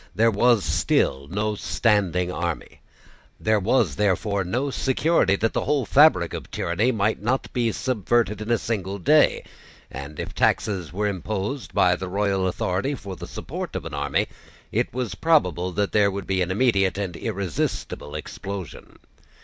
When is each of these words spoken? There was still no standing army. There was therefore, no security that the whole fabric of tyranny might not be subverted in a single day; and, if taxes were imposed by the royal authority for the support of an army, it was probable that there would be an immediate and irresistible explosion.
There 0.15 0.31
was 0.31 0.65
still 0.65 1.27
no 1.27 1.53
standing 1.53 2.31
army. 2.31 2.81
There 3.39 3.59
was 3.59 3.97
therefore, 3.97 4.43
no 4.43 4.71
security 4.71 5.35
that 5.35 5.53
the 5.53 5.65
whole 5.65 5.85
fabric 5.85 6.33
of 6.33 6.49
tyranny 6.49 6.91
might 6.91 7.21
not 7.21 7.53
be 7.53 7.71
subverted 7.71 8.41
in 8.41 8.49
a 8.49 8.57
single 8.57 8.97
day; 8.97 9.43
and, 9.91 10.19
if 10.19 10.33
taxes 10.33 10.91
were 10.91 11.05
imposed 11.07 11.75
by 11.75 11.95
the 11.95 12.07
royal 12.09 12.47
authority 12.47 12.95
for 12.95 13.15
the 13.15 13.27
support 13.27 13.75
of 13.75 13.85
an 13.85 13.93
army, 13.93 14.27
it 14.71 14.91
was 14.91 15.13
probable 15.13 15.71
that 15.73 15.91
there 15.91 16.09
would 16.09 16.25
be 16.25 16.41
an 16.41 16.49
immediate 16.49 16.97
and 16.97 17.15
irresistible 17.15 18.15
explosion. 18.15 18.97